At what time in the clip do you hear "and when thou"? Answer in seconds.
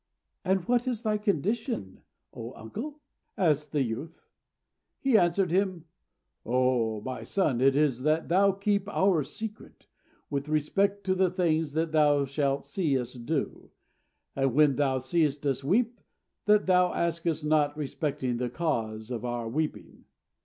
14.35-14.97